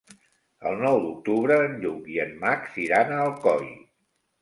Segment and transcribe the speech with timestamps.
[0.69, 3.73] El nou d'octubre en Lluc i en Max iran a Alcoi.